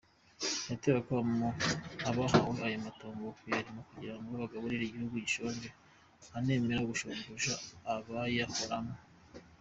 [0.69, 1.49] Yateye akamo
[2.09, 5.69] abahawe ayo matongo kuyarima kugira bagaburire igihugu gishonje,
[6.37, 7.53] anemera gushumbusha
[7.91, 8.95] abayahoramwo.